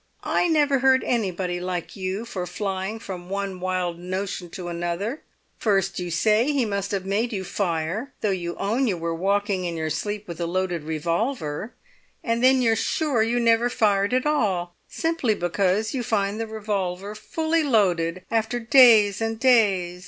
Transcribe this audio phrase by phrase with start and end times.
[0.23, 5.21] "I never heard anybody like you for flying from one wild notion to another;
[5.59, 9.63] first you say he must have made you fire, though you own you were walking
[9.63, 11.75] in your sleep with a loaded revolver,
[12.23, 17.13] and then you're sure you never fired at all, simply because you find the revolver
[17.13, 19.99] fully loaded after days and days!